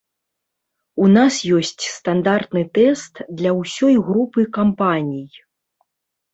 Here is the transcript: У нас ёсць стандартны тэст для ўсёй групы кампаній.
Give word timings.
У 1.03 1.09
нас 1.17 1.35
ёсць 1.57 1.83
стандартны 1.97 2.63
тэст 2.79 3.13
для 3.43 3.51
ўсёй 3.61 3.95
групы 4.11 4.49
кампаній. 4.59 5.25